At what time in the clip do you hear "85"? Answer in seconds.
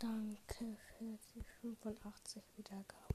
1.60-2.42